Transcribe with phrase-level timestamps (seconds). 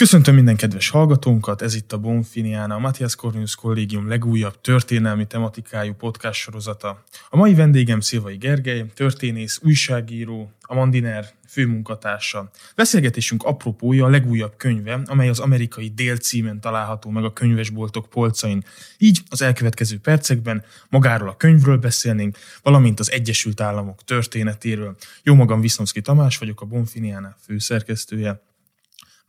[0.00, 5.92] Köszöntöm minden kedves hallgatónkat, ez itt a Bonfiniana, a Matthias Cornelius Kollégium legújabb történelmi tematikájú
[5.92, 7.04] podcast sorozata.
[7.30, 12.50] A mai vendégem Szilvai Gergely, történész, újságíró, a Mandiner főmunkatársa.
[12.74, 18.64] Beszélgetésünk apropója a legújabb könyve, amely az amerikai dél címen található meg a könyvesboltok polcain.
[18.98, 24.96] Így az elkövetkező percekben magáról a könyvről beszélnénk, valamint az Egyesült Államok történetéről.
[25.22, 28.40] Jó magam Visznomszki Tamás vagyok, a Bonfiniana főszerkesztője.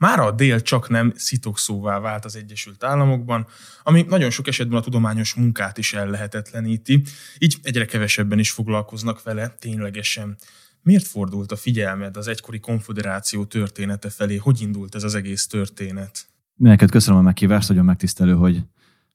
[0.01, 3.47] Mára a dél csak nem szitokszóvá vált az Egyesült Államokban,
[3.83, 7.03] ami nagyon sok esetben a tudományos munkát is ellehetetleníti,
[7.37, 10.37] így egyre kevesebben is foglalkoznak vele ténylegesen.
[10.81, 14.35] Miért fordult a figyelmed az egykori konfederáció története felé?
[14.35, 16.25] Hogy indult ez az egész történet?
[16.55, 18.63] Mindenket köszönöm a meghívást, nagyon megtisztelő, hogy,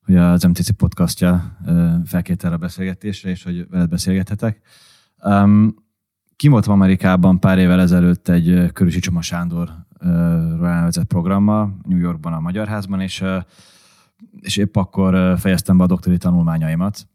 [0.04, 1.58] hogy az MTC podcastja
[2.04, 4.60] felkért erre a beszélgetésre, és hogy veled beszélgethetek.
[5.16, 5.85] Um,
[6.36, 9.70] kim voltam Amerikában pár évvel ezelőtt egy Körösi Csoma Sándor
[10.62, 13.24] elnevezett programmal New Yorkban, a Magyar Házban, és,
[14.40, 17.08] és épp akkor fejeztem be a doktori tanulmányaimat,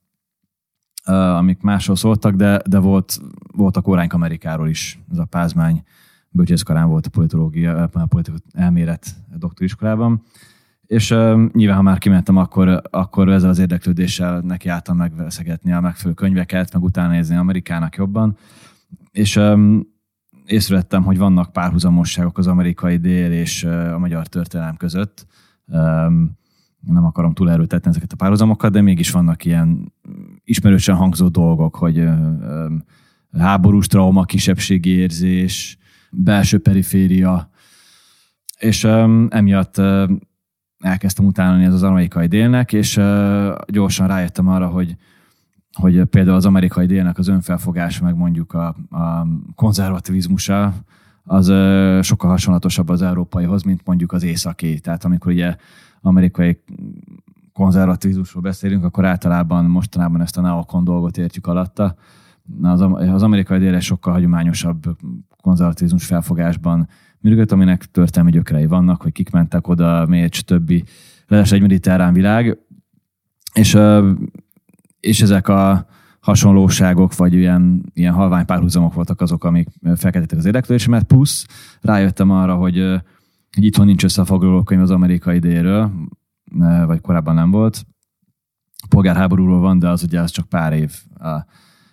[1.05, 3.19] amik másról szóltak, de, de volt,
[3.55, 5.83] volt a koránk Amerikáról is, ez a pázmány,
[6.29, 10.23] bölcsészkarán volt a politológia, a politikai elmélet doktoriskolában,
[10.85, 16.13] és uh, nyilván, ha már kimentem, akkor, akkor ezzel az érdeklődéssel nekiálltam megveszegetni a megfelelő
[16.13, 18.37] könyveket, meg utána nézni Amerikának jobban,
[19.11, 19.87] és um,
[20.45, 25.25] észrevettem, hogy vannak párhuzamosságok az amerikai dél és a magyar történelem között.
[26.79, 29.93] Nem akarom túl erőltetni ezeket a párhuzamokat, de mégis vannak ilyen
[30.43, 32.09] ismerősen hangzó dolgok, hogy
[33.37, 35.77] háborús trauma, kisebbségi érzés,
[36.11, 37.49] belső periféria,
[38.59, 38.83] és
[39.29, 39.81] emiatt
[40.79, 42.99] elkezdtem utálni ez az amerikai délnek, és
[43.67, 44.95] gyorsan rájöttem arra, hogy
[45.73, 50.73] hogy például az amerikai délnek az önfelfogás, meg mondjuk a, a konzervativizmusa,
[51.23, 51.45] az
[52.05, 54.79] sokkal hasonlatosabb az európaihoz, mint mondjuk az északi.
[54.79, 55.55] Tehát amikor ugye
[56.01, 56.63] amerikai
[57.53, 61.95] konzervativizmusról beszélünk, akkor általában mostanában ezt a neokon dolgot értjük alatta.
[62.61, 64.97] Az, az amerikai délre sokkal hagyományosabb
[65.41, 66.87] konzervativizmus felfogásban
[67.19, 70.83] működött, aminek történelmi gyökerei vannak, hogy kik mentek oda, miért, többi.
[71.27, 72.57] Ledes egy mediterrán világ.
[73.53, 73.77] És
[75.01, 75.85] és ezek a
[76.19, 81.45] hasonlóságok, vagy ilyen, ilyen halvány párhuzamok voltak azok, amik felkeltettek az érdeklődésemet, plusz
[81.81, 82.77] rájöttem arra, hogy,
[83.55, 85.91] hogy itthon nincs összefoglaló könyv az amerikai idéről,
[86.85, 87.85] vagy korábban nem volt.
[88.83, 91.45] A polgárháborúról van, de az ugye az csak pár év a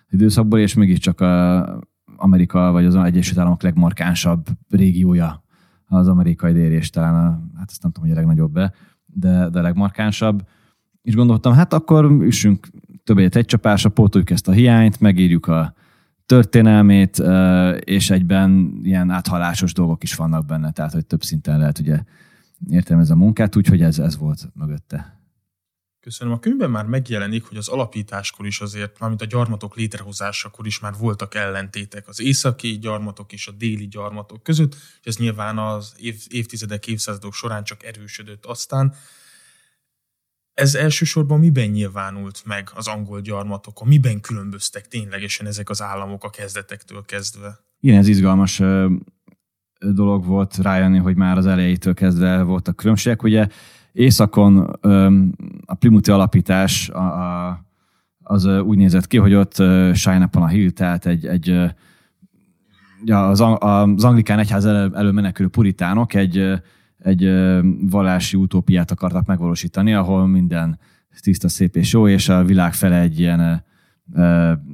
[0.09, 1.79] időszakból, és mégiscsak a
[2.15, 5.43] Amerika vagy az Egyesült Államok legmarkánsabb régiója
[5.85, 8.53] az amerikai dél, és talán a, hát ezt nem tudom, hogy a legnagyobb
[9.05, 10.47] de, de a legmarkánsabb.
[11.01, 12.67] És gondoltam, hát akkor üssünk
[13.03, 15.73] többet egy csapásra, pótoljuk ezt a hiányt, megírjuk a
[16.25, 17.21] történelmét,
[17.79, 22.03] és egyben ilyen áthalásos dolgok is vannak benne, tehát hogy több szinten lehet ugye
[22.69, 25.19] értelmezni a munkát, úgyhogy ez, ez volt mögötte.
[26.01, 26.33] Köszönöm.
[26.33, 30.93] A könyvben már megjelenik, hogy az alapításkor is azért, mármint a gyarmatok létrehozásakor is már
[30.99, 36.15] voltak ellentétek az északi gyarmatok és a déli gyarmatok között, és ez nyilván az év,
[36.27, 38.93] évtizedek, évszázadok során csak erősödött aztán
[40.59, 43.87] ez elsősorban miben nyilvánult meg az angol gyarmatokon?
[43.87, 47.59] Miben különböztek ténylegesen ezek az államok a kezdetektől kezdve?
[47.79, 48.61] Igen, ez izgalmas
[49.79, 53.23] dolog volt rájönni, hogy már az elejétől kezdve voltak különbségek.
[53.23, 53.47] Ugye
[53.91, 54.57] északon
[55.65, 56.91] a Plimuti alapítás
[58.23, 59.55] az úgy nézett ki, hogy ott
[59.93, 61.49] Shine a Hill, tehát egy, egy
[63.05, 63.41] az
[64.03, 66.61] anglikán egyház elő, elő menekülő puritánok egy
[66.99, 67.29] egy
[67.89, 70.79] vallási utópiát akartak megvalósítani, ahol minden
[71.21, 73.63] tiszta, szép és jó, és a világ fele egy ilyen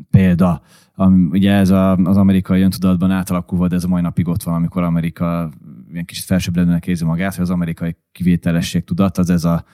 [0.09, 0.62] példa.
[0.94, 4.56] Am, ugye ez a, az amerikai öntudatban átalakulva, de ez a mai napig ott van,
[4.56, 5.52] amikor Amerika
[5.91, 9.66] ilyen kicsit felsőbbrendűnek érzi magát, hogy az amerikai kivételesség tudat, az ez a,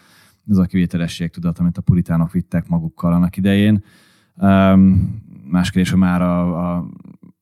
[0.50, 3.84] ez a kivételesség tudat, amit a puritánok vittek magukkal annak idején.
[4.36, 6.90] Um, más kérdés, hogy már a, a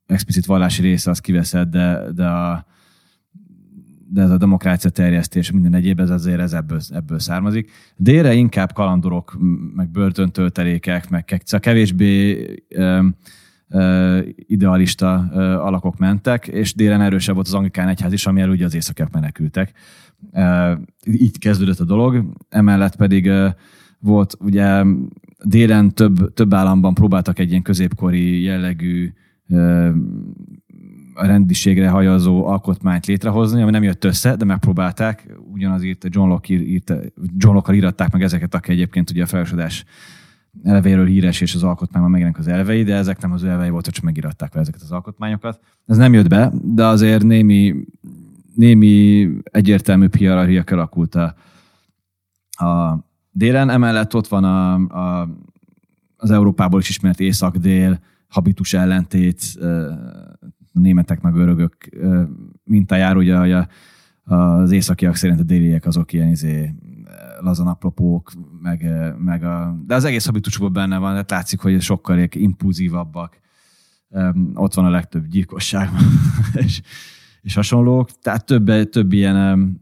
[0.06, 2.66] explicit vallási része az kiveszed, de, de a,
[4.12, 7.72] de ez a demokrácia terjesztés, minden egyéb, ez azért ez ebből, ebből származik.
[7.96, 9.38] Délre inkább kalandorok,
[9.76, 13.08] meg börtöntöltelékek, meg kevésbé ö,
[13.70, 15.14] ö, idealista
[15.62, 19.72] alakok mentek, és délen erősebb volt az anglikán egyház is, ami ugye az északek menekültek.
[21.06, 23.32] Így kezdődött a dolog, emellett pedig
[24.00, 24.84] volt ugye
[25.44, 29.14] délen több, több államban próbáltak egy ilyen középkori jellegű
[31.20, 35.38] a rendiségre hajazó alkotmányt létrehozni, ami nem jött össze, de megpróbálták.
[35.52, 36.94] Ugyanaz írt John Locke, írt,
[37.38, 39.86] John Locke íratták meg ezeket, aki egyébként ugye a felsődés
[40.64, 44.04] elveiről híres, és az alkotmányban megjelennek az elvei, de ezek nem az elvei voltak, csak
[44.04, 45.60] megiratták vele ezeket az alkotmányokat.
[45.86, 47.76] Ez nem jött be, de azért némi
[48.56, 51.36] némi egyértelmű hierarchia kialakult a,
[52.66, 53.00] a
[53.32, 55.30] délen, emellett ott van a, a,
[56.18, 59.42] az Európából is ismert észak-dél, habitus ellentét,
[60.80, 61.76] németek meg örögök
[62.64, 63.68] mintájára, ugye, hogy a,
[64.36, 66.76] az északiak szerint a déliek azok ilyen izé,
[67.40, 68.32] lazanapropók,
[68.62, 73.40] meg, meg a, de az egész habitusban benne van, de látszik, hogy sokkal impulzívabbak.
[74.54, 75.90] Ott van a legtöbb gyilkosság
[76.66, 76.82] és,
[77.42, 78.10] és hasonlók.
[78.22, 79.80] Tehát több, több ilyen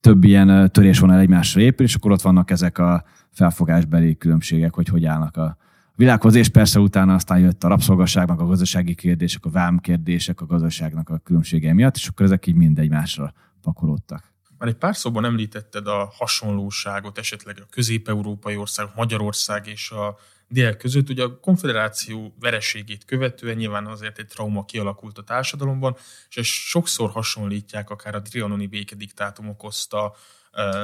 [0.00, 4.74] több ilyen törés van el egymásra épül, és akkor ott vannak ezek a felfogásbeli különbségek,
[4.74, 5.56] hogy hogy állnak a
[5.96, 11.08] világhoz, persze utána aztán jött a rabszolgasságnak a gazdasági kérdések, a vám kérdések a gazdaságnak
[11.08, 13.32] a különbsége miatt, és akkor ezek így mind egymásra
[13.62, 14.32] pakolódtak.
[14.58, 20.76] Már egy pár szóban említetted a hasonlóságot, esetleg a közép-európai országok, Magyarország és a dél
[20.76, 21.08] között.
[21.08, 25.96] Ugye a konfederáció vereségét követően nyilván azért egy trauma kialakult a társadalomban,
[26.28, 30.14] és ezt sokszor hasonlítják akár a trianoni békediktátum okozta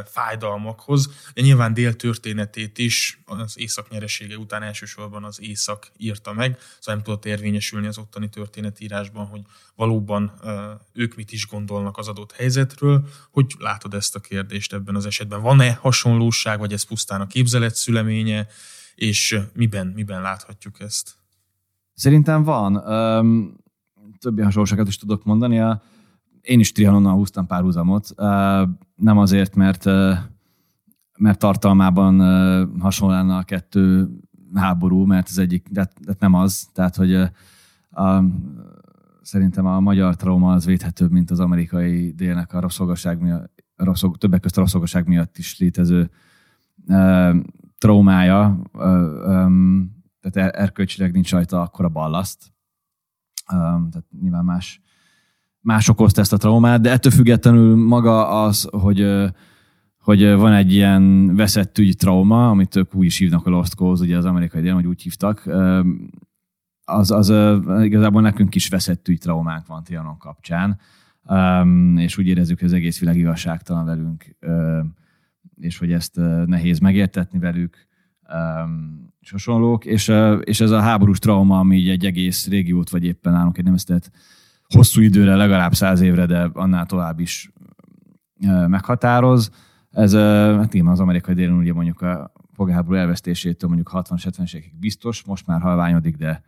[0.04, 1.30] fájdalmakhoz.
[1.34, 6.94] De nyilván dél történetét is az észak nyeresége után elsősorban az észak írta meg, szóval
[6.94, 9.40] nem tudott érvényesülni az ottani történetírásban, hogy
[9.74, 10.32] valóban
[10.92, 13.08] ők mit is gondolnak az adott helyzetről.
[13.30, 15.42] Hogy látod ezt a kérdést ebben az esetben?
[15.42, 18.46] Van-e hasonlóság, vagy ez pusztán a képzelet szüleménye,
[18.94, 21.14] és miben, miben láthatjuk ezt?
[21.94, 22.76] Szerintem van.
[22.76, 23.56] Um,
[24.18, 25.60] többi hasonlóságot is tudok mondani.
[25.60, 25.82] A,
[26.46, 28.14] én is trianonnal húztam párhuzamot.
[28.94, 29.84] Nem azért, mert,
[31.18, 32.20] mert tartalmában
[32.80, 34.08] hasonlálna a kettő
[34.54, 36.68] háború, mert az egyik, de, de nem az.
[36.72, 37.14] Tehát, hogy
[37.90, 38.22] a,
[39.22, 44.40] szerintem a magyar trauma az védhetőbb, mint az amerikai délnek a rabszolgaság miatt, rabszolg, többek
[44.40, 46.10] között a rabszolgaság miatt is létező
[46.86, 47.34] e,
[47.78, 48.60] traumája.
[48.72, 49.48] E, e,
[50.20, 52.52] tehát er, erkölcsileg nincs rajta akkora ballaszt.
[53.46, 54.80] E, tehát nyilván más
[55.66, 59.06] más okozta ezt a traumát, de ettől függetlenül maga az, hogy
[59.98, 64.04] hogy van egy ilyen veszett ügy trauma, amit ők úgy is hívnak a Lost Cause,
[64.04, 65.50] ugye az amerikai dél, hogy úgy hívtak,
[66.84, 67.30] az, az
[67.84, 70.78] igazából nekünk is veszett ügy traumánk van Trianon kapcsán,
[71.96, 74.36] és úgy érezzük, hogy az egész világ igazságtalan velünk,
[75.60, 76.16] és hogy ezt
[76.46, 77.86] nehéz megértetni velük,
[79.20, 83.58] és hasonlók, és, és ez a háborús trauma, ami egy egész régiót, vagy éppen nálunk
[83.58, 84.10] egy nemzetet
[84.68, 87.52] hosszú időre, legalább száz évre, de annál tovább is
[88.66, 89.50] meghatároz.
[89.90, 95.24] Ez hát igen, az amerikai délen ugye mondjuk a polgárháború elvesztésétől mondjuk 60-70 évekig biztos,
[95.24, 96.42] most már halványodik, de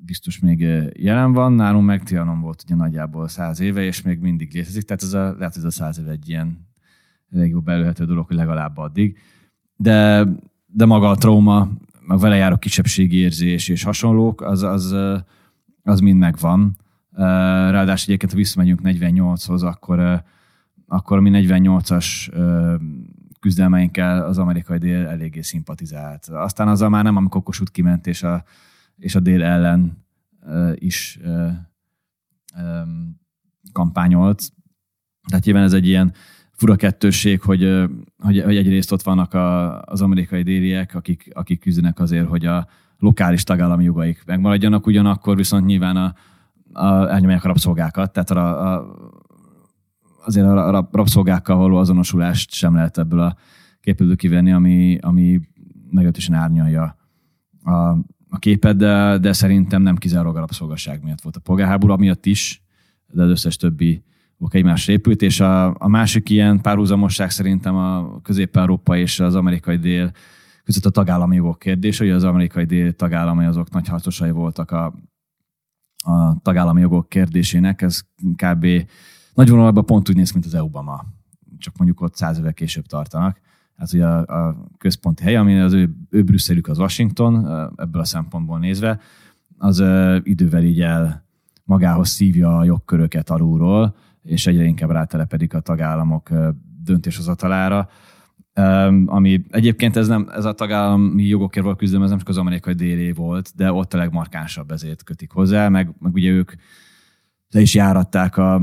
[0.00, 0.60] biztos még
[0.92, 1.52] jelen van.
[1.52, 4.82] Nálunk meg Trianon volt ugye nagyjából száz éve, és még mindig létezik.
[4.82, 6.66] Tehát ez a, lehet, hogy ez a száz éve egy ilyen
[7.32, 9.18] elég jó belőhető dolog, hogy legalább addig.
[9.76, 10.26] De,
[10.66, 11.68] de maga a trauma,
[12.00, 14.94] meg vele járó kisebbségi érzés és hasonlók, az, az,
[15.82, 16.76] az mind megvan.
[17.18, 20.22] Ráadásul egyébként, ha visszamegyünk 48-hoz, akkor,
[20.86, 22.30] akkor mi 48-as
[23.40, 26.26] küzdelmeinkkel az amerikai dél eléggé szimpatizált.
[26.26, 28.44] Aztán azzal már nem, amikor Kossuth kiment, és a,
[28.96, 30.04] és a dél ellen
[30.74, 31.18] is
[33.72, 34.52] kampányolt.
[35.28, 36.12] Tehát nyilván ez egy ilyen
[36.52, 37.84] fura kettősség, hogy,
[38.18, 42.68] hogy, hogy egyrészt ott vannak a, az amerikai déliek, akik, akik küzdenek azért, hogy a
[42.98, 46.14] lokális tagállami jogaik megmaradjanak, ugyanakkor viszont nyilván a,
[46.72, 48.86] a, elnyomják a rabszolgákat, tehát a, a,
[50.24, 53.36] azért a rabszolgákkal való azonosulást sem lehet ebből a
[53.80, 55.40] képből kivenni, ami, ami
[55.90, 56.96] meglehetősen árnyalja
[57.62, 57.72] a,
[58.28, 62.62] a képet, de, de szerintem nem kizárólag a rabszolgasság miatt volt a polgárháború, miatt is,
[63.06, 64.02] de az összes többi
[64.38, 69.76] ok egymásra épült, és a, a másik ilyen párhuzamosság szerintem a Közép-Európa és az amerikai
[69.76, 70.10] dél
[70.64, 74.94] között a tagállami jogok kérdése, hogy az amerikai dél tagállamai azok nagy harcosai voltak a
[76.04, 78.00] a tagállami jogok kérdésének, ez
[78.36, 78.66] kb.
[79.34, 81.04] nagy vonalban pont úgy néz, mint az EU-ban ma.
[81.58, 83.40] Csak mondjuk ott száz évek később tartanak.
[83.76, 88.04] Hát ugye a, a központi hely, ami az ő, ő Brüsszelük az Washington, ebből a
[88.04, 89.00] szempontból nézve,
[89.58, 89.82] az
[90.22, 91.26] idővel így el
[91.64, 96.30] magához szívja a jogköröket alulról, és egyre inkább rátelepedik a tagállamok
[96.84, 97.88] döntéshozatalára
[99.06, 102.74] ami egyébként ez, nem, ez a tagállami jogokért való küzdelem, ez nem csak az amerikai
[102.74, 106.52] délé volt, de ott a legmarkánsabb, ezért kötik hozzá, meg, meg ugye ők
[107.50, 108.54] le is járatták a,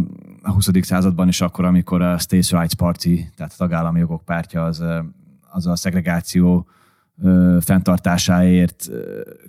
[0.41, 0.69] a 20.
[0.81, 4.83] században is akkor, amikor a States Rights Party, tehát a tagállami jogok pártja az,
[5.51, 6.67] az a szegregáció
[7.21, 8.89] ö, fenntartásáért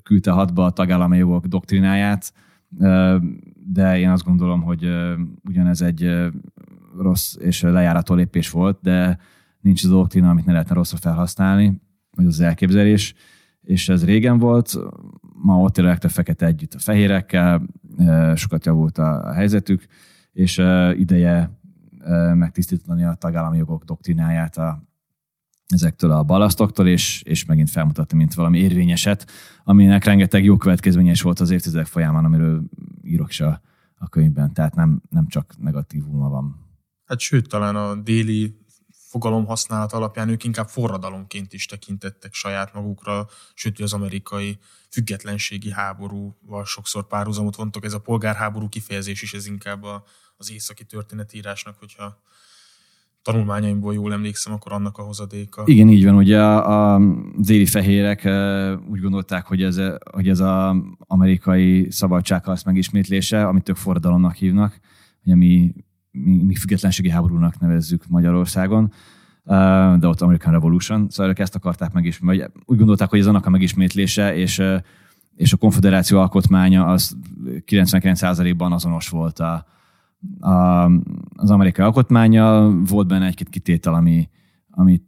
[0.03, 2.33] küldte hadba a tagállami jogok doktrináját,
[2.79, 3.17] ö,
[3.73, 4.89] de én azt gondolom, hogy
[5.49, 6.31] ugyanez egy
[6.99, 9.19] rossz és lejárató lépés volt, de
[9.67, 11.81] nincs az doktrina, amit ne lehetne rosszra felhasználni,
[12.11, 13.15] vagy az elképzelés,
[13.61, 14.77] és ez régen volt,
[15.33, 17.63] ma ott élektek fekete együtt a fehérekkel,
[18.35, 19.87] sokat javult a helyzetük,
[20.33, 20.59] és
[20.93, 21.61] ideje
[22.35, 24.83] megtisztítani a tagállami jogok doktrináját a,
[25.67, 29.31] ezektől a balasztoktól, és, és megint felmutatni, mint valami érvényeset,
[29.65, 32.63] aminek rengeteg jó következménye is volt az évtizedek folyamán, amiről
[33.03, 33.61] írok is a,
[33.95, 36.65] a könyvben, tehát nem, nem csak negatívuma van.
[37.05, 38.66] Hát sőt, talán a déli
[39.17, 44.59] fogalom használat alapján ők inkább forradalomként is tekintettek saját magukra, sőt, az amerikai
[44.91, 47.85] függetlenségi háborúval sokszor párhuzamot vontok.
[47.85, 50.05] Ez a polgárháború kifejezés is, ez inkább a,
[50.37, 52.21] az északi történetírásnak, hogyha
[53.23, 55.63] tanulmányaimból jól emlékszem, akkor annak a hozadéka.
[55.67, 56.15] Igen, így van.
[56.15, 57.01] Ugye a, a
[57.37, 58.25] déli fehérek
[58.89, 59.81] úgy gondolták, hogy ez,
[60.13, 64.81] hogy ez az amerikai szabadságharc megismétlése, amit ők forradalomnak hívnak,
[65.25, 65.73] hogy mi,
[66.25, 68.93] mi, függetlenségi háborúnak nevezzük Magyarországon,
[69.99, 73.47] de ott American Revolution, szóval ők ezt akarták megismétlni, vagy úgy gondolták, hogy ez annak
[73.47, 74.63] a megismétlése, és,
[75.37, 77.17] és a konfederáció alkotmánya az
[77.67, 79.67] 99%-ban azonos volt a,
[80.41, 80.85] a,
[81.37, 84.29] az amerikai alkotmánya, volt benne egy-két kitétel, ami,
[84.71, 85.03] ami,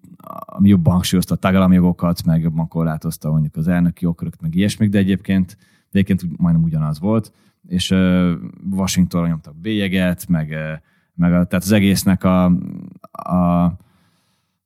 [0.46, 4.90] ami jobban hangsúlyozta a tagállami jogokat, meg jobban korlátozta mondjuk az elnöki jogköröket, meg ilyesmik,
[4.90, 5.56] de egyébként,
[5.90, 7.32] de egyébként majdnem ugyanaz volt,
[7.66, 8.30] és uh,
[8.70, 10.54] Washingtonra nyomtak bélyeget, meg,
[11.18, 12.44] meg a, tehát az egésznek a,
[13.10, 13.72] a,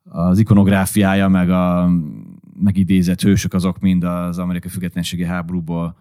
[0.05, 1.91] az ikonográfiája, meg a
[2.55, 5.97] megidézett hősök azok mind az amerikai függetlenségi háborúból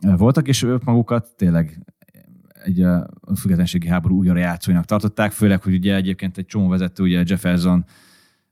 [0.00, 1.84] voltak, és ők magukat tényleg
[2.64, 7.22] egy a függetlenségi háború újra játszóinak tartották, főleg, hogy ugye egyébként egy csomó vezető, ugye
[7.26, 7.84] Jefferson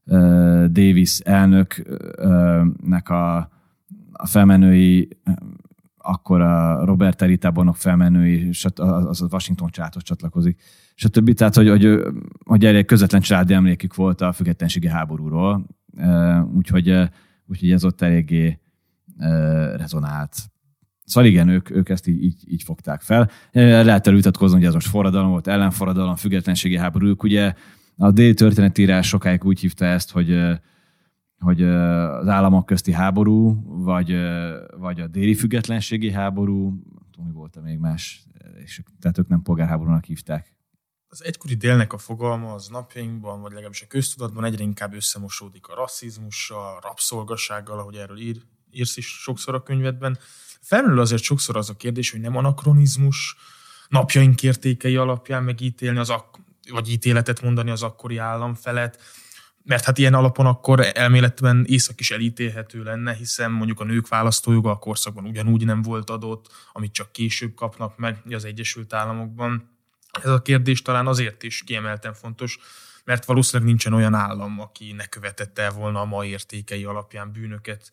[0.05, 3.37] uh, Davis elnöknek a,
[4.13, 5.09] a felmenői,
[5.99, 10.61] akkor a Robert Terry tábornok felmenői, az a Washington családhoz csatlakozik,
[10.97, 11.33] stb.
[11.33, 11.99] Tehát, hogy, hogy,
[12.45, 15.67] hogy egy közvetlen családi emlékük volt a függetlenségi háborúról,
[16.55, 16.99] úgyhogy,
[17.47, 18.59] úgyhogy ez ott eléggé
[19.77, 20.37] rezonált.
[21.05, 23.31] Szóval igen, ők, ők ezt így, így, így fogták fel.
[23.53, 27.07] Lehet előtatkozni, hogy ez most forradalom volt, ellenforradalom, függetlenségi háború.
[27.07, 27.55] Ők ugye
[27.97, 30.59] a déli történetírás sokáig úgy hívta ezt, hogy
[31.39, 34.17] hogy az államok közti háború, vagy,
[34.79, 38.27] vagy a déli függetlenségi háború, nem tudom, mi volt még más,
[38.65, 40.56] és tehát ők nem polgárháborúnak hívták.
[41.19, 45.75] Az egykori délnek a fogalma az napjainkban, vagy legalábbis a köztudatban egyre inkább összemosódik a
[45.75, 50.19] rasszizmussal, a rabszolgasággal, ahogy erről ír, írsz is sokszor a könyvedben.
[50.61, 53.37] Felmerül azért sokszor az a kérdés, hogy nem anakronizmus
[53.89, 56.39] napjaink értékei alapján megítélni az ak-
[56.71, 59.03] vagy ítéletet mondani az akkori állam felett,
[59.63, 64.71] mert hát ilyen alapon akkor elméletben észak is elítélhető lenne, hiszen mondjuk a nők választójoga
[64.71, 69.76] a korszakban ugyanúgy nem volt adott, amit csak később kapnak meg az Egyesült Államokban.
[70.23, 72.59] Ez a kérdés talán azért is kiemelten fontos,
[73.05, 77.93] mert valószínűleg nincsen olyan állam, aki ne követette volna a ma értékei alapján bűnöket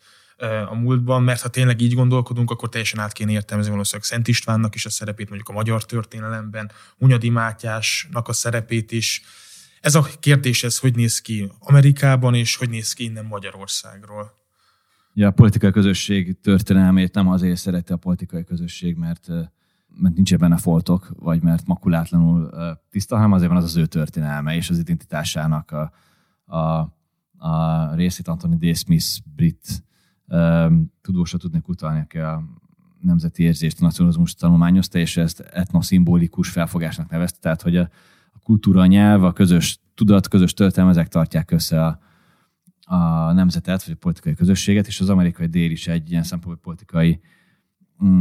[0.70, 4.76] a múltban, mert ha tényleg így gondolkodunk, akkor teljesen át kéne értelmezni valószínűleg Szent Istvánnak
[4.76, 9.22] is a szerepét, mondjuk a magyar történelemben, Hunyadi Mátyásnak a szerepét is.
[9.82, 14.42] Ez a kérdés, ez hogy néz ki Amerikában, és hogy néz ki innen Magyarországról?
[15.14, 19.28] Ja, a politikai közösség történelmét nem azért szereti a politikai közösség, mert
[19.96, 22.50] mert nincs benne foltok, vagy mert makulátlanul
[22.90, 25.92] tiszta, hanem azért van az az ő történelme és az identitásának a,
[26.58, 26.94] a,
[27.38, 28.76] a részét Anthony D.
[28.76, 29.84] Smith brit
[31.02, 32.44] tudósra tudnék utalni, aki a
[33.00, 37.90] nemzeti érzést, a nacionalizmus tanulmányozta, és ezt etnoszimbolikus felfogásnak nevezte, tehát hogy a,
[38.34, 42.00] a kultúra, a nyelv, a közös tudat, közös történelem, ezek tartják össze a,
[42.96, 47.20] a nemzetet, vagy a politikai közösséget, és az amerikai dél is egy ilyen szempontból politikai
[47.20, 47.43] mm,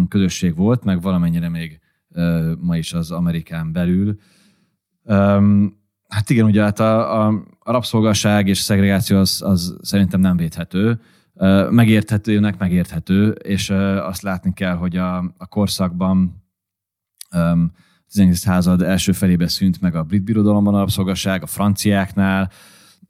[0.09, 1.81] közösség volt, meg valamennyire még
[2.61, 4.19] ma is az Amerikán belül.
[6.09, 11.01] Hát igen, ugye hát a, a, a rabszolgaság és szegregáció az, az szerintem nem védhető,
[11.71, 13.71] megérthetőnek megérthető, és
[14.01, 16.43] azt látni kell, hogy a, a korszakban
[17.31, 17.55] a
[18.09, 18.39] 19.
[18.39, 22.51] század első felébe szűnt meg a brit birodalomban a rabszolgaság, a franciáknál,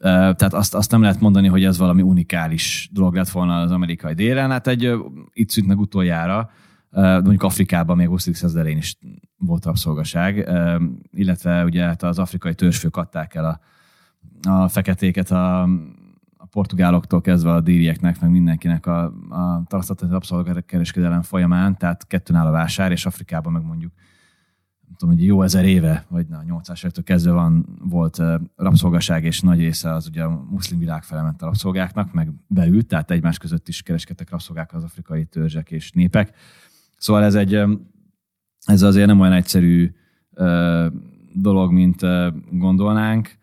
[0.02, 4.14] tehát azt, azt nem lehet mondani, hogy ez valami unikális dolog lett volna az amerikai
[4.14, 4.50] délen.
[4.50, 4.92] Hát egy,
[5.32, 6.50] itt szűnt utoljára,
[6.90, 8.34] mondjuk Afrikában még 20.
[8.34, 8.98] század elején is
[9.38, 10.50] volt rabszolgaság,
[11.12, 13.60] illetve ugye hát az afrikai törzsfők adták el a,
[14.50, 15.68] a feketéket a,
[16.52, 22.50] portugáloktól kezdve a dírieknek, meg mindenkinek a, a tartóztatott rabszolgakereskedelem folyamán, tehát kettőn áll a
[22.50, 23.92] vásár, és Afrikában meg mondjuk
[24.96, 28.22] tudom, hogy jó ezer éve, vagy na, 800 évektől kezdve van, volt
[28.56, 33.10] rabszolgaság, és nagy része az ugye a muszlim világ felement a rabszolgáknak, meg belül, tehát
[33.10, 36.36] egymás között is kereskedtek rabszolgák az afrikai törzsek és népek.
[36.96, 37.62] Szóval ez egy,
[38.64, 39.94] ez azért nem olyan egyszerű
[41.32, 42.00] dolog, mint
[42.50, 43.36] gondolnánk.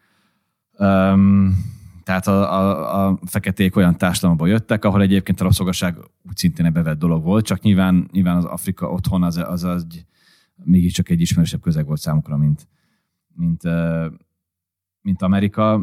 [2.04, 5.98] Tehát a, a, a feketék olyan társadalomból jöttek, ahol egyébként a rabszolgaság
[6.30, 10.06] úgy szintén bevett dolog volt, csak nyilván, nyilván az Afrika otthon az, az egy,
[10.64, 12.68] mégiscsak egy ismerősebb közeg volt számukra, mint,
[13.36, 13.62] mint,
[15.02, 15.74] mint Amerika.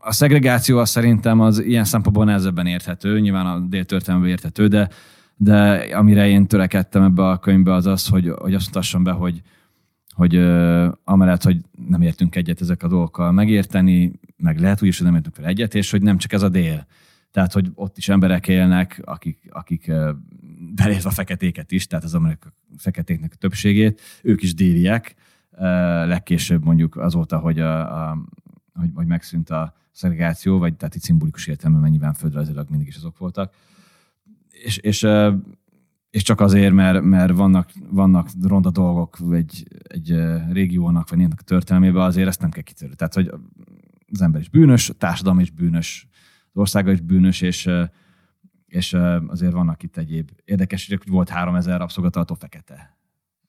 [0.00, 4.88] A szegregáció az szerintem az ilyen szempontból nehezebben érthető, nyilván a déltörténelmben érthető, de,
[5.36, 9.42] de amire én törekedtem ebbe a könyvbe az az, hogy, hogy azt mutassam be, hogy,
[10.14, 14.96] hogy uh, amellett, hogy nem értünk egyet ezek a dolgokkal megérteni, meg lehet úgy is,
[14.96, 16.86] hogy nem értünk fel egyet, és hogy nem csak ez a dél.
[17.36, 19.92] Tehát, hogy ott is emberek élnek, akik, akik
[20.74, 25.14] belétve a feketéket is, tehát az amerikai feketéknek a többségét, ők is déliek,
[26.04, 28.18] legkésőbb mondjuk azóta, hogy, a, a,
[28.74, 33.18] hogy, hogy megszűnt a szegregáció, vagy tehát itt szimbolikus értelemben mennyiben földrajzilag mindig is azok
[33.18, 33.54] voltak.
[34.48, 35.06] És, és
[36.10, 40.14] és csak azért, mert, mert vannak, vannak ronda dolgok egy, egy
[40.52, 42.94] régiónak, vagy ennek a történelmében, azért ezt nem kell kitörni.
[42.94, 43.30] Tehát, hogy
[44.12, 46.06] az ember is bűnös, a társadalom is bűnös,
[46.56, 47.70] országa is bűnös, és,
[48.66, 48.96] és
[49.26, 52.96] azért vannak itt egyéb érdekességek, hogy volt 3000 rabszolgatartó fekete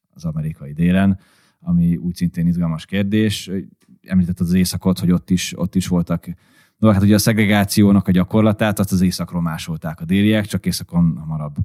[0.10, 1.20] az amerikai délen,
[1.60, 3.52] ami úgy szintén izgalmas kérdés.
[4.02, 6.28] Említett az északot, hogy ott is, ott is voltak
[6.78, 11.18] No, hát ugye a szegregációnak a gyakorlatát, azt az északról másolták a déliek, csak északon
[11.18, 11.56] hamarabb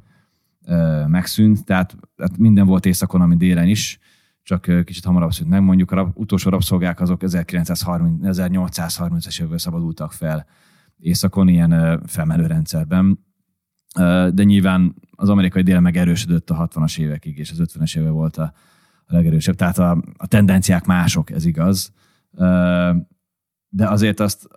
[1.06, 3.98] megszűnt, tehát, tehát minden volt északon, ami délen is,
[4.42, 5.62] csak kicsit hamarabb szűnt meg.
[5.62, 10.46] Mondjuk a utolsó rabszolgák azok 1930, 1830-es években szabadultak fel
[11.02, 13.18] északon, ilyen felmelő rendszerben.
[14.34, 18.52] De nyilván az amerikai dél megerősödött a 60-as évekig, és az 50-es éve volt a,
[19.12, 19.54] legerősebb.
[19.54, 21.92] Tehát a, a tendenciák mások, ez igaz.
[23.68, 24.48] De azért azt,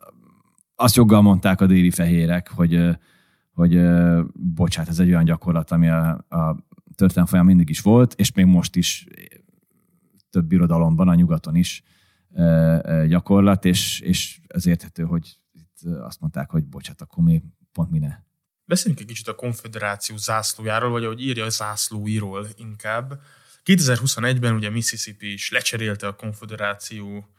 [0.75, 2.98] azt joggal mondták a déli fehérek, hogy
[3.54, 3.82] hogy
[4.34, 6.56] bocsát, ez egy olyan gyakorlat, ami a, a
[6.96, 9.08] történelem folyamán mindig is volt, és még most is
[10.30, 11.84] több irodalomban, a nyugaton is
[13.08, 15.40] gyakorlat, és, és ez érthető, hogy
[15.82, 18.17] itt azt mondták, hogy bocsát, akkor mi pont mi ne.
[18.65, 23.22] Beszéljünk egy kicsit a konfederáció zászlójáról, vagy ahogy írja a zászlóiról inkább.
[23.65, 27.29] 2021-ben ugye Mississippi is lecserélte a konfederáció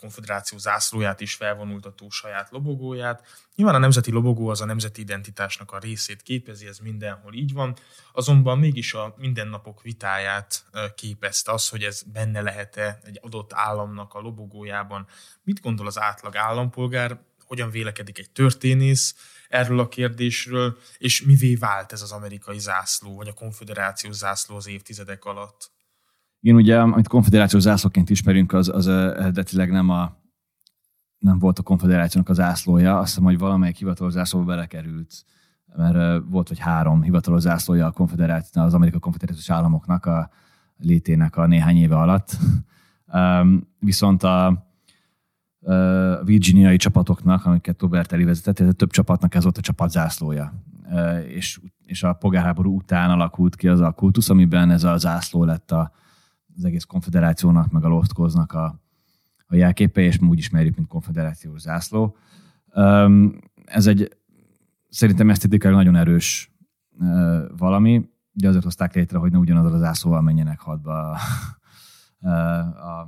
[0.00, 3.26] konfederáció zászlóját is felvonultató saját lobogóját.
[3.54, 7.76] Nyilván a nemzeti lobogó az a nemzeti identitásnak a részét képezi, ez mindenhol így van,
[8.12, 10.64] azonban mégis a mindennapok vitáját
[10.94, 15.06] képezte az, hogy ez benne lehet-e egy adott államnak a lobogójában.
[15.42, 19.14] Mit gondol az átlag állampolgár, hogyan vélekedik egy történész
[19.48, 24.66] erről a kérdésről, és mivé vált ez az amerikai zászló, vagy a konfederáció zászló az
[24.66, 25.70] évtizedek alatt?
[26.44, 30.20] Igen, ugye, amit konfederációs zászlóként ismerünk, az, az eredetileg nem a
[31.18, 35.24] nem volt a konfederációnak az zászlója, azt hiszem, hogy valamelyik hivatalos zászlóba belekerült,
[35.76, 40.30] mert volt vagy három hivatalos zászlója a konfederáció, az amerikai konfederációs államoknak a
[40.78, 42.36] létének a néhány éve alatt.
[43.78, 44.66] Viszont a
[46.24, 50.52] virginiai csapatoknak, amiket Toberteli vezetett, ez több csapatnak ez volt a csapat zászlója.
[51.26, 55.70] És, és a polgárháború után alakult ki az a kultusz, amiben ez a zászló lett
[55.70, 55.92] a,
[56.56, 58.80] az egész konfederációnak, meg a Lostkoznak a,
[59.46, 62.16] a jelképe, és mi úgy ismerjük, mint konfederációs zászló.
[63.64, 64.16] Ez egy
[64.88, 66.52] szerintem esztetikai nagyon erős
[67.56, 71.18] valami, de azért hozták létre, hogy ne ugyanaz a zászlóval menjenek hadba a,
[72.28, 72.98] a,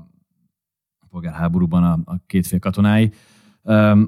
[0.99, 3.13] a polgárháborúban a, a két fél katonái.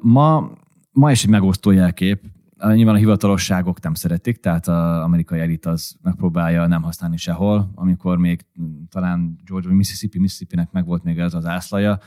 [0.00, 0.50] Ma,
[0.90, 2.22] ma is egy megosztó jelkép,
[2.64, 7.70] Nyilván a hivatalosságok nem szeretik, tehát az amerikai elit az megpróbálja nem használni sehol.
[7.74, 8.46] Amikor még
[8.88, 11.98] talán Georgia Mississippi, Mississippi-nek meg volt még ez az ászlaja,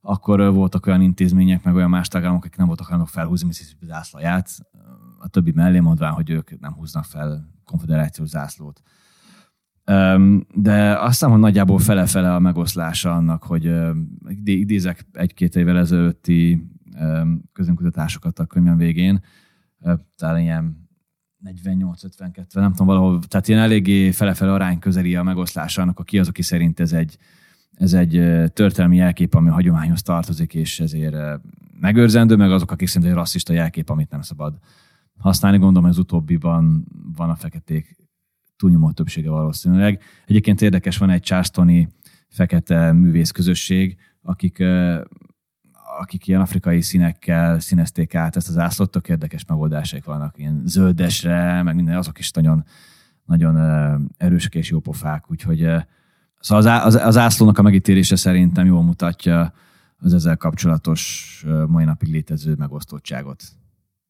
[0.00, 4.50] akkor voltak olyan intézmények, meg olyan más tagállamok, akik nem voltak hajlandók felhúzni Mississippi zászlaját,
[5.18, 8.82] a többi mellé mondván, hogy ők nem húznak fel konfederációs zászlót.
[10.54, 13.72] De azt hiszem, hogy nagyjából fele-fele a megoszlása annak, hogy
[14.44, 16.70] idézek egy-két évvel ezelőtti
[17.52, 19.22] közönkutatásokat a könyvem végén,
[20.16, 20.88] talán ilyen
[21.44, 26.28] 48-52, nem tudom, valahol, tehát ilyen eléggé fele-fele arány közeli a megoszlása annak, aki az,
[26.28, 27.18] aki szerint ez egy,
[27.74, 28.10] ez egy
[28.52, 31.40] történelmi jelkép, ami a hagyományhoz tartozik, és ezért
[31.80, 34.58] megőrzendő, meg azok, akik szerint egy rasszista jelkép, amit nem szabad
[35.18, 35.58] használni.
[35.58, 36.86] Gondolom, az utóbbiban
[37.16, 37.96] van a feketék
[38.56, 40.02] túlnyomó többsége valószínűleg.
[40.26, 41.88] Egyébként érdekes, van egy Charlestoni
[42.28, 44.64] fekete művész közösség, akik
[45.98, 51.62] akik ilyen afrikai színekkel színezték át ezt az ászlót, tök érdekes megoldásaik vannak, ilyen zöldesre,
[51.62, 52.64] meg minden, azok is nagyon,
[53.24, 53.56] nagyon
[54.16, 55.58] erősek és jó pofák, úgyhogy
[56.40, 59.52] szóval az, az, az ászlónak a megítélése szerintem jól mutatja
[59.98, 63.42] az ezzel kapcsolatos mai napig létező megosztottságot.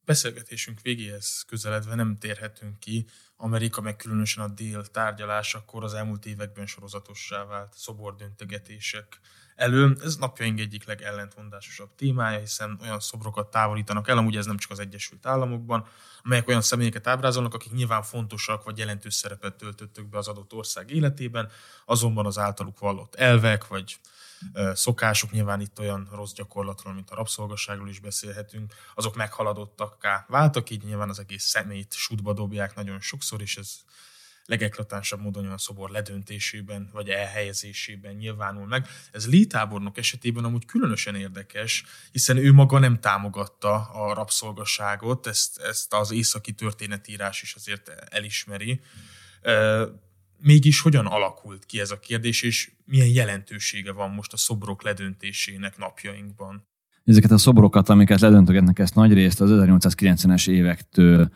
[0.05, 3.05] Beszélgetésünk végéhez közeledve nem térhetünk ki.
[3.35, 9.19] Amerika, meg különösen a dél tárgyalásakor az elmúlt években sorozatossá vált szobordöntögetések,
[9.59, 9.97] elő.
[10.03, 14.79] Ez napjaink egyik legellentmondásosabb témája, hiszen olyan szobrokat távolítanak el, amúgy ez nem csak az
[14.79, 15.87] Egyesült Államokban,
[16.23, 20.91] amelyek olyan személyeket ábrázolnak, akik nyilván fontosak vagy jelentős szerepet töltöttek be az adott ország
[20.91, 21.49] életében,
[21.85, 23.99] azonban az általuk vallott elvek vagy
[24.73, 30.83] szokások, nyilván itt olyan rossz gyakorlatról, mint a rabszolgasságról is beszélhetünk, azok meghaladottakká váltak, így
[30.83, 33.75] nyilván az egész szemét sútba dobják nagyon sokszor, és ez
[34.49, 38.87] legeklatánsabb módon a szobor ledöntésében vagy elhelyezésében nyilvánul meg.
[39.11, 45.59] Ez Lee tábornok esetében amúgy különösen érdekes, hiszen ő maga nem támogatta a rabszolgasságot, ezt,
[45.61, 48.81] ezt az északi történetírás is azért elismeri.
[50.39, 55.77] Mégis hogyan alakult ki ez a kérdés, és milyen jelentősége van most a szobrok ledöntésének
[55.77, 56.67] napjainkban?
[57.03, 61.31] Ezeket a szobrokat, amiket ledöntögetnek, ezt nagy részt az 1890-es évektől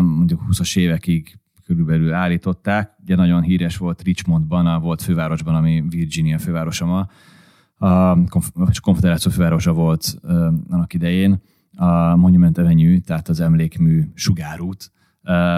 [0.00, 2.96] mondjuk 20-as évekig körülbelül állították.
[3.02, 7.08] Ugye nagyon híres volt Richmondban, a volt fővárosban, ami Virginia fővárosa ma,
[7.88, 8.18] a
[8.80, 10.14] konfederáció fővárosa volt
[10.68, 11.42] annak idején,
[11.76, 14.90] a Monument Avenue, tehát az emlékmű sugárút,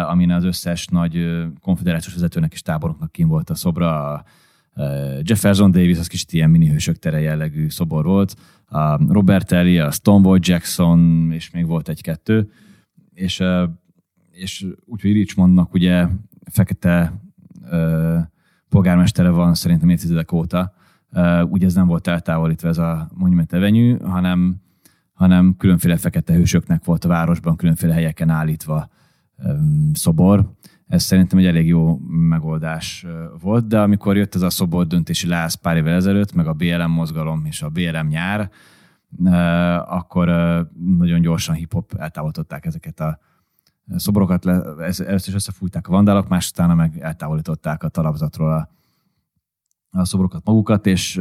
[0.08, 4.12] amin az összes nagy konfederációs vezetőnek és táboroknak kim volt a szobra.
[4.12, 4.24] A
[5.22, 8.34] Jefferson Davis, az kicsit ilyen minihősök tere jellegű szobor volt.
[8.66, 12.50] A Robert Ellie, a Stonewall Jackson, és még volt egy-kettő.
[13.12, 13.42] És
[14.34, 16.06] és úgyhogy Richmondnak ugye
[16.50, 17.12] fekete
[17.70, 18.18] ö,
[18.68, 20.74] polgármestere van szerintem évtizedek óta,
[21.12, 24.56] ö, ugye ez nem volt eltávolítva ez a Monument Avenue, hanem,
[25.12, 28.88] hanem különféle fekete hősöknek volt a városban különféle helyeken állítva
[29.38, 29.54] ö,
[29.92, 30.52] szobor.
[30.86, 33.06] Ez szerintem egy elég jó megoldás
[33.40, 36.90] volt, de amikor jött ez a szobor döntési láz pár évvel ezelőtt, meg a BLM
[36.90, 38.50] mozgalom és a BLM nyár,
[39.86, 40.26] akkor
[40.96, 43.18] nagyon gyorsan hip-hop eltávolították ezeket a
[43.96, 48.70] szoborokat le, először is összefújták a vandálok, más utána meg eltávolították a talapzatról a,
[49.90, 51.20] a szoborokat magukat, és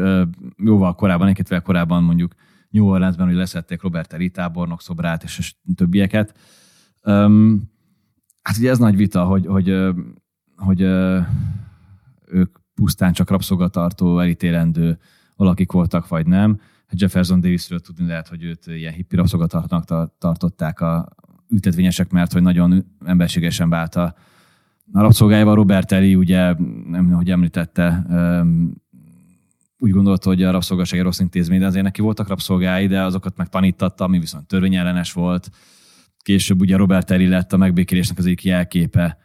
[0.58, 2.34] jóval korábban, egy-két korábban mondjuk
[2.70, 6.38] New Orleansben, hogy leszették Robert Eri tábornok szobrát, és, és többieket.
[7.02, 7.72] Um,
[8.42, 9.94] hát ugye ez nagy vita, hogy, hogy,
[10.56, 10.82] hogy
[12.26, 15.00] ők pusztán csak rabszolgatartó, elítélendő
[15.36, 16.60] valakik voltak, vagy nem.
[16.90, 21.10] Jefferson Davisről tudni lehet, hogy őt ilyen hippi rabszolgatartónak tartották a,
[21.54, 24.16] ültetvényesek, mert hogy nagyon emberségesen vált a,
[24.92, 25.56] a rabszolgájával.
[25.56, 26.54] Robert Eri ugye,
[26.90, 28.06] nem, hogy említette,
[29.78, 33.38] úgy gondolta, hogy a rabszolgaság egy rossz intézmény, de azért neki voltak rabszolgái, de azokat
[33.38, 35.50] meg tanítatta, ami viszont törvényellenes volt.
[36.18, 39.18] Később ugye Robert Eri lett a megbékélésnek az egyik jelképe,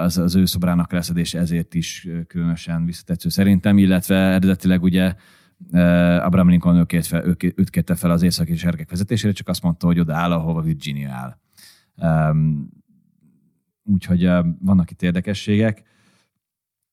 [0.00, 5.14] az, az ő szobrának leszedése ezért is különösen visszatetsző szerintem, illetve eredetileg ugye
[6.20, 10.00] Abraham Lincoln őt, fel, őt kérte fel az északi sergek vezetésére, csak azt mondta, hogy
[10.00, 11.38] oda áll, ahova Virginia áll.
[13.84, 15.82] Úgyhogy vannak itt érdekességek.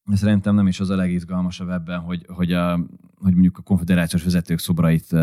[0.05, 2.73] De szerintem nem is az a legizgalmasabb ebben, hogy, hogy, a,
[3.15, 5.15] hogy mondjuk a konfederációs vezetők szobrait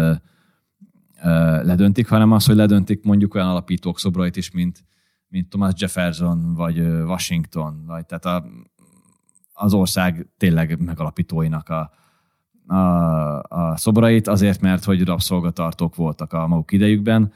[1.62, 4.84] ledöntik, hanem az, hogy ledöntik mondjuk olyan alapítók szobrait is, mint,
[5.28, 8.44] mint Thomas Jefferson, vagy Washington, vagy tehát a,
[9.52, 11.90] az ország tényleg megalapítóinak a,
[12.68, 17.33] a, a szobrait, azért, mert hogy rabszolgatartók voltak a maguk idejükben,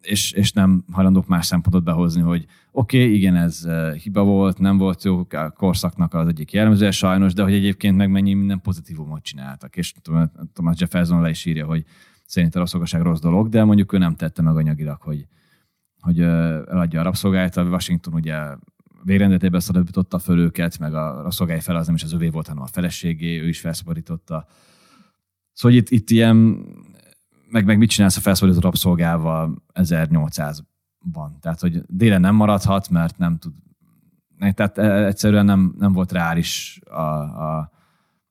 [0.00, 3.66] és, és nem hajlandók más szempontot behozni, hogy oké, okay, igen, ez
[4.02, 8.10] hiba volt, nem volt jó a korszaknak az egyik jellemzője sajnos, de hogy egyébként meg
[8.10, 9.76] mennyi minden pozitívumot csináltak.
[9.76, 9.94] És
[10.52, 11.84] Thomas Jefferson le is írja, hogy
[12.24, 15.26] szerint a rabszolgaság rossz dolog, de mondjuk ő nem tette meg anyagilag, hogy,
[16.00, 17.56] hogy eladja a rabszolgáját.
[17.56, 18.36] A Washington ugye
[19.06, 22.46] végrendetében szabadította föl őket, meg a, a szolgálj fel az nem is az övé volt,
[22.46, 24.46] hanem a feleségé, ő is felszabadította.
[25.52, 26.36] Szóval itt, itt ilyen,
[27.48, 31.38] meg, meg mit csinálsz a felszabadított rabszolgával 1800-ban?
[31.40, 33.52] Tehát, hogy délen nem maradhat, mert nem tud,
[34.54, 37.70] tehát e, egyszerűen nem, nem volt reális a, a,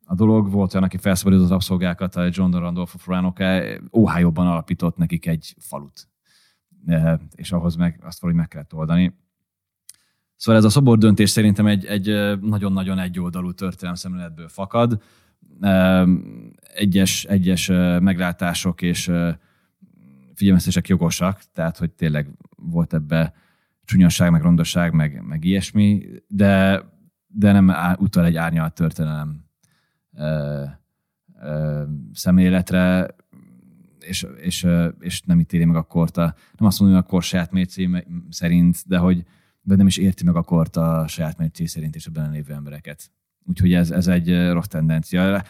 [0.06, 0.52] a dolog.
[0.52, 6.10] Volt olyan, aki felszabadított rabszolgákat, a John Randolph of Roanoke Ohio-ban alapított nekik egy falut.
[6.86, 9.24] E, és ahhoz meg azt valahogy meg kellett oldani
[10.36, 15.02] Szóval ez a szobor döntés szerintem egy, egy nagyon-nagyon egyoldalú történelem szemléletből fakad.
[16.74, 17.68] Egyes, egyes
[18.00, 19.12] meglátások és
[20.34, 23.34] figyelmeztések jogosak, tehát hogy tényleg volt ebbe
[23.86, 26.84] csúnyosság, meg rondosság, meg, meg ilyesmi, de,
[27.28, 29.46] de nem utal egy árnyalt történelem
[30.18, 30.64] ö,
[31.42, 33.08] ö, szemléletre,
[34.00, 34.68] és, és,
[35.00, 37.52] és nem ítéli meg a kort, a, nem azt mondom, hogy a kor saját
[38.30, 39.24] szerint, de hogy,
[39.66, 42.54] de nem is érti meg a kort a saját mércé szerint és a benne lévő
[42.54, 43.12] embereket.
[43.46, 45.44] Úgyhogy ez, ez egy rossz tendencia.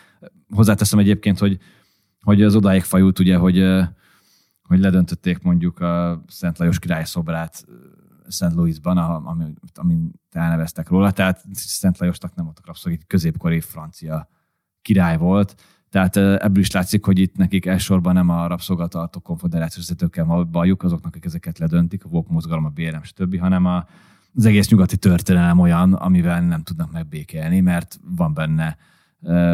[0.49, 1.59] Hozzáteszem egyébként, hogy,
[2.21, 3.57] hogy az odáig fajult, ugye, hogy,
[4.63, 7.65] hogy ledöntötték mondjuk a Szent Lajos király szobrát
[8.27, 9.97] Szent Louisban, ami, ami
[10.31, 11.11] elneveztek róla.
[11.11, 14.29] Tehát Szent Lajosnak nem voltak rabszolgák, középkori francia
[14.81, 15.55] király volt,
[15.95, 20.83] tehát ebből is látszik, hogy itt nekik elsősorban nem a rabszolgatartó konfederációs vezetőkkel van bajuk,
[20.83, 23.87] azoknak, akik ezeket ledöntik, a VOK mozgalom, a BRM, stb., hanem a,
[24.33, 28.77] az egész nyugati történelem olyan, amivel nem tudnak megbékelni, mert van benne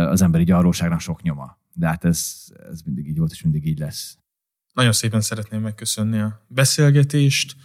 [0.10, 1.58] az emberi gyarlóságnak sok nyoma.
[1.73, 4.17] De hát ez, ez mindig így volt, és mindig így lesz.
[4.73, 7.56] Nagyon szépen szeretném megköszönni a beszélgetést.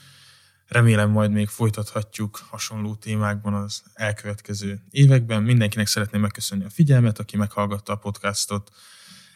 [0.68, 5.42] Remélem majd még folytathatjuk hasonló témákban az elkövetkező években.
[5.42, 8.70] Mindenkinek szeretném megköszönni a figyelmet, aki meghallgatta a podcastot.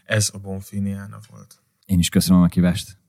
[0.04, 1.58] Ez a Bonfiniana volt.
[1.84, 2.99] Én is köszönöm a kívást.